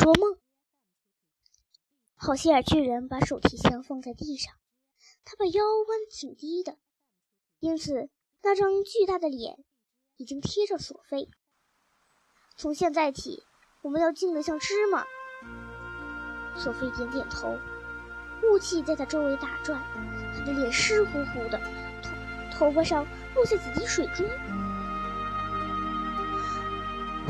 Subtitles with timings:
[0.00, 0.38] 捉梦。
[2.16, 4.54] 好希尔巨人把手提箱放在地上，
[5.26, 6.78] 他把腰弯挺低的，
[7.58, 8.08] 因此
[8.42, 9.62] 那张巨大的脸
[10.16, 11.28] 已经贴着索菲。
[12.56, 13.42] 从现在起，
[13.82, 15.04] 我们要静得像芝麻。
[16.56, 17.58] 索菲点点头，
[18.44, 19.82] 雾气在他周围打转，
[20.34, 21.60] 他的脸湿乎乎的，
[22.50, 24.24] 头头发上落下几滴水珠。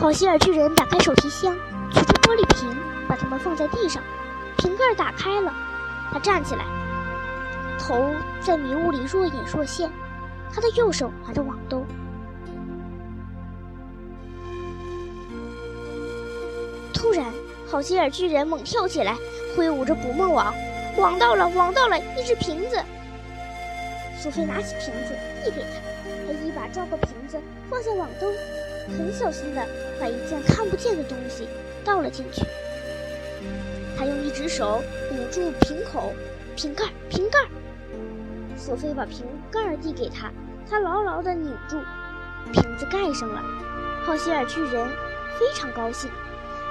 [0.00, 1.54] 好心眼巨人打开手提箱，
[1.92, 2.74] 取出玻璃瓶，
[3.06, 4.02] 把它们放在地上。
[4.56, 5.52] 瓶盖打开了，
[6.10, 6.64] 他站起来，
[7.78, 8.10] 头
[8.40, 9.90] 在迷雾里若隐若现。
[10.50, 11.84] 他的右手拿着网兜。
[16.94, 17.26] 突然，
[17.70, 19.18] 好心眼巨人猛跳起来，
[19.54, 20.54] 挥舞着捕梦网，
[20.96, 22.82] 网到了，网到了，一只瓶子。
[24.18, 25.68] 苏菲拿起瓶子递给他，
[26.26, 27.38] 他一把抓过瓶子，
[27.68, 28.32] 放下网兜，
[28.88, 29.66] 很小心地
[30.00, 31.48] 把一件看不见的东西
[31.84, 32.42] 倒了进去。
[33.96, 36.12] 他用一只手捂住瓶口、
[36.56, 37.38] 瓶盖、瓶盖。
[38.56, 40.30] 索菲把瓶盖递给他，
[40.68, 41.78] 他牢牢地拧住，
[42.52, 43.42] 瓶子盖上了。
[44.04, 44.86] 好希尔巨人
[45.38, 46.10] 非常高兴，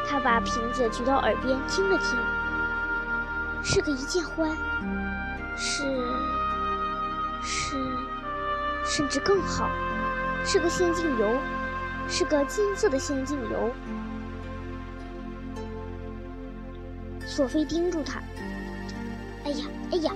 [0.08, 2.18] 他把瓶子举到耳边听了听，
[3.64, 4.56] 是个一箭欢，
[5.56, 5.84] 是
[7.42, 7.76] 是，
[8.86, 9.70] 甚至更好，
[10.46, 11.28] 是个仙境游，
[12.10, 13.72] 是个金色的仙境游。
[17.26, 18.20] 索菲盯住他。
[19.46, 20.12] 哎呀，哎呀！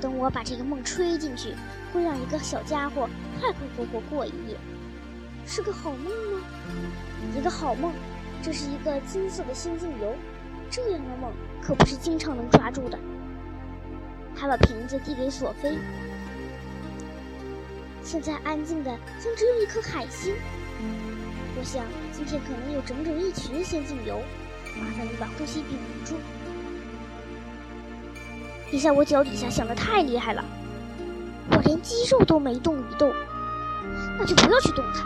[0.00, 1.54] 等我把这个梦吹进去，
[1.92, 4.56] 会让一个小家伙快快活活过一夜。
[5.46, 6.40] 是个好梦吗？
[7.36, 7.92] 一个好梦，
[8.42, 10.14] 这是一个金色的仙境油。
[10.70, 11.32] 这样的梦
[11.62, 12.98] 可不是经常能抓住的。
[14.36, 15.78] 他把瓶子递给索菲。
[18.02, 20.34] 现在安静的像只有一颗海星。
[21.58, 24.22] 我想今天可能有整整一群仙境游。
[24.78, 26.14] 麻烦你把呼吸屏捂住。
[28.70, 30.44] 你在我脚底下响的太厉害了，
[31.50, 33.12] 我连肌肉都没动一动，
[34.16, 35.04] 那就不要去动它。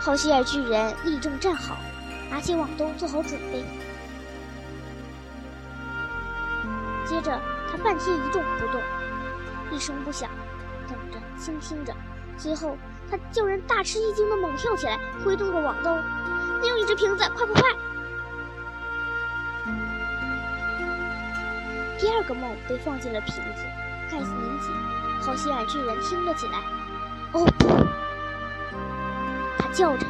[0.00, 1.76] 好心眼巨人立正站好，
[2.30, 3.64] 拿起网兜做好准备。
[7.04, 8.80] 接着他半天一动不动，
[9.72, 10.30] 一声不响，
[10.86, 11.92] 等着倾听着。
[12.36, 12.76] 随后
[13.10, 15.96] 他叫人大吃一惊的猛跳起来，挥动着网兜。
[16.62, 17.62] 另一只瓶子，快快快！
[21.98, 23.64] 第二个梦被放进了瓶子，
[24.10, 24.70] 盖子拧紧。
[25.20, 26.58] 好心眼巨人听了起来。
[27.32, 27.68] 哦不！
[29.58, 30.06] 他叫着：“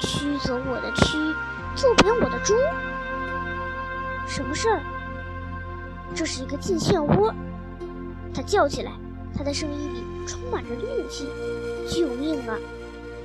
[0.00, 1.34] 驱走我的蛆，
[1.76, 2.54] 揍扁我的猪。”
[4.26, 4.80] 什么事儿？
[6.14, 7.32] 这是一个进漩涡！
[8.34, 8.92] 他叫起来，
[9.36, 11.28] 他的声音里充满着怒气。
[11.88, 12.58] 救命啊！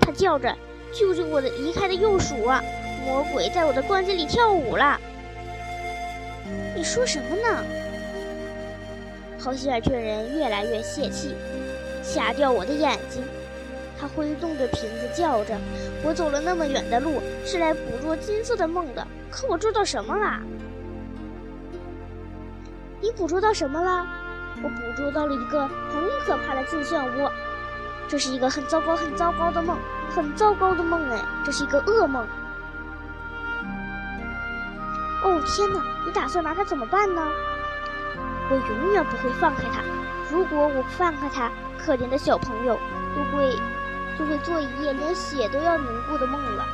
[0.02, 0.56] 他叫着
[0.91, 2.62] ：“救救我的离开的幼鼠啊！
[3.06, 5.00] 魔鬼在我的关节里跳舞了！”
[6.75, 7.63] 你说什么呢？
[9.40, 11.36] 好希尔巨人越来越泄气，
[12.03, 13.24] 瞎掉我的眼睛！
[14.00, 15.56] 他挥动着瓶子，叫着
[16.03, 20.41] ：“我走了那么远的路，是来捕捉金色的梦的，可我捉到什么了？
[23.00, 24.07] 你捕捉到什么了？
[24.63, 27.31] 我捕捉到了一个很可怕的进漩涡，
[28.07, 29.78] 这是一个很糟糕、很糟糕的梦，
[30.16, 32.25] 很糟糕的梦哎，这是一个噩梦。”
[35.23, 35.81] 哦天哪！
[36.06, 37.22] 你打算拿它怎么办呢？
[38.50, 39.81] 我永远不会放开它。
[40.31, 42.79] 如果我放开它，可怜的小朋友
[43.16, 43.56] 就会
[44.18, 46.66] 就会做一夜连血都要凝固的梦了。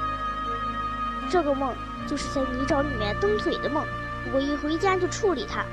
[1.30, 1.74] 这个梦
[2.06, 3.84] 就是在泥沼里面蹬腿的梦。
[4.34, 5.66] 我一回家就处理它。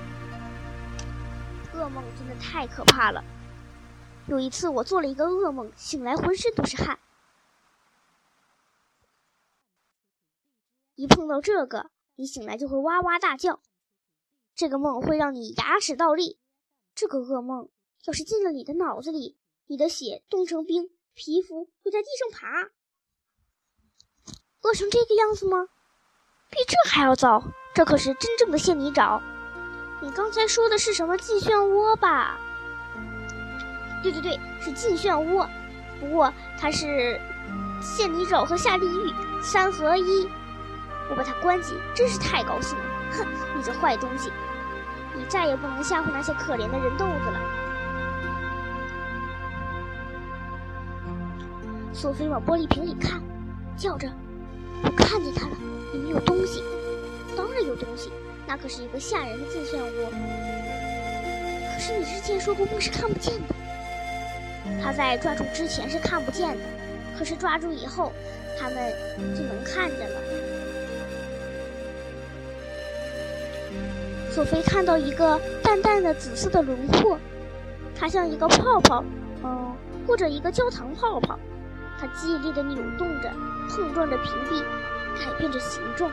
[1.91, 3.23] 梦真的太可怕了。
[4.27, 6.99] 有一次我做了一个噩梦，醒来浑身都是汗。
[10.95, 11.91] 一碰到这个。
[12.17, 13.63] 你醒来就会哇哇大叫，
[14.55, 16.39] 这个梦会让你牙齿倒立。
[16.95, 17.71] 这个噩梦
[18.05, 22.71] 要是进了你的脑子里，你的血冻成冰，皮肤会在地上爬。
[24.61, 25.69] 饿成这个样子吗？
[26.51, 27.43] 比这还要糟，
[27.75, 29.23] 这可是真正的陷泥沼。
[30.01, 32.39] 你刚才说的是什么进漩涡吧？
[34.03, 35.47] 对对对，是进漩涡。
[36.01, 37.21] 不过它是
[37.83, 39.13] 陷泥沼和下地狱
[39.43, 40.29] 三合一。
[41.11, 42.85] 我把它关紧，真是太高兴了！
[43.11, 43.27] 哼，
[43.57, 44.31] 你这坏东西，
[45.13, 47.41] 你再也不能吓唬那些可怜的人豆子了。
[51.93, 53.21] 索菲往玻璃瓶里看，
[53.77, 54.09] 叫着
[54.85, 55.57] ：“我看见他了，
[55.93, 56.63] 里面有东西。
[57.37, 58.13] 当然有东西，
[58.51, 60.11] 那可是一个吓人的进漩涡。
[61.73, 63.55] 可是你之前说过梦是看不见的。
[64.83, 66.65] 他在抓住之前是看不见的，
[67.17, 68.13] 可是抓住以后，
[68.59, 68.93] 他们
[69.37, 70.17] 就能看见了。”
[74.35, 77.17] 索菲看到一个淡淡的紫色的轮廓，
[77.95, 79.05] 它像一个泡泡，
[79.45, 79.73] 嗯，
[80.09, 81.39] 或者一个焦糖泡泡。
[82.01, 83.31] 它激烈的扭动着，
[83.69, 84.61] 碰撞着屏蔽，
[85.25, 86.11] 改变着形状。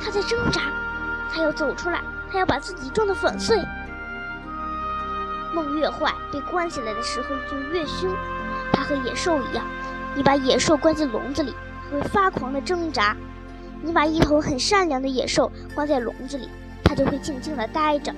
[0.00, 0.62] 他在挣扎，
[1.32, 2.00] 他要走出来，
[2.30, 3.62] 他要把自己撞得粉碎。
[5.54, 8.14] 梦越坏，被关起来的时候就越凶。
[8.72, 9.66] 他和野兽一样，
[10.14, 11.54] 你把野兽关进笼子里，
[11.90, 13.16] 他会发狂的挣扎；
[13.82, 16.48] 你把一头很善良的野兽关在笼子里，
[16.84, 18.14] 它就会静静的待着。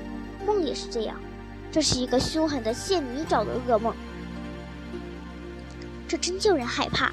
[0.46, 1.16] 梦也是这样，
[1.70, 3.94] 这是一个凶狠的陷泥沼的噩梦。
[6.08, 7.12] 这真叫人害怕，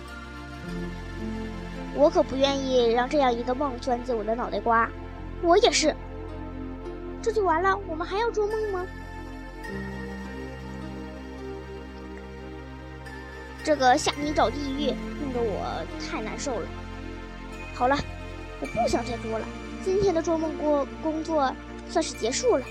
[1.97, 4.87] 我可不愿意让这样一个梦钻进我的脑袋瓜。
[5.41, 5.95] 我也是，
[7.23, 7.75] 这就完了？
[7.87, 8.85] 我们还要做梦吗？
[13.63, 16.67] 这个下泥沼地狱弄得我太难受了。
[17.73, 17.97] 好了，
[18.61, 19.45] 我不想再做了。
[19.83, 21.51] 今天的做梦过工作
[21.89, 22.63] 算是结束了。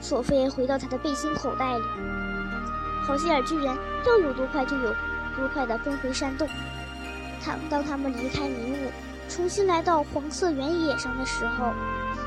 [0.00, 1.82] 索菲回到他的背心口袋里。
[3.06, 3.66] 好希尔巨人
[4.06, 4.94] 要有多快就有
[5.36, 6.48] 飞快地奔回山洞。
[7.44, 8.92] 他当他们离开迷雾，
[9.28, 11.72] 重新来到黄色原野上的时候，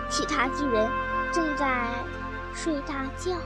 [0.09, 0.89] 其他巨人
[1.31, 1.89] 正在
[2.53, 3.37] 睡大觉。